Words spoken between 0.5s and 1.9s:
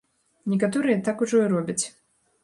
Некаторыя так ужо і робяць.